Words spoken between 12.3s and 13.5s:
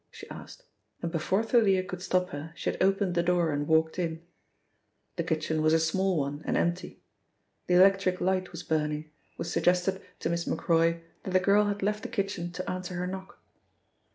to answer her knock.